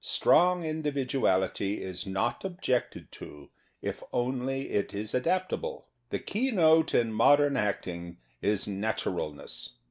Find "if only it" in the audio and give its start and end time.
3.83-4.95